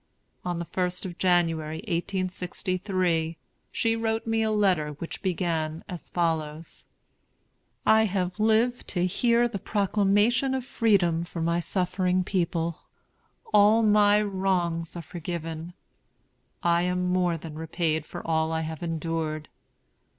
On 0.43 0.57
the 0.57 0.65
1st 0.65 1.05
of 1.05 1.17
January, 1.19 1.75
1863, 1.81 3.37
she 3.71 3.95
wrote 3.95 4.25
me 4.25 4.41
a 4.41 4.49
letter, 4.49 4.93
which 4.93 5.21
began 5.21 5.83
as 5.87 6.09
follows: 6.09 6.85
"I 7.85 8.05
have 8.05 8.39
lived 8.39 8.87
to 8.87 9.05
hear 9.05 9.47
the 9.47 9.59
Proclamation 9.59 10.55
of 10.55 10.65
Freedom 10.65 11.23
for 11.23 11.39
my 11.39 11.59
suffering 11.59 12.23
people. 12.23 12.79
All 13.53 13.83
my 13.83 14.19
wrongs 14.19 14.95
are 14.95 15.03
forgiven. 15.03 15.75
I 16.63 16.81
am 16.81 17.13
more 17.13 17.37
than 17.37 17.53
repaid 17.53 18.07
for 18.07 18.25
all 18.25 18.51
I 18.51 18.61
have 18.61 18.81
endured. 18.81 19.49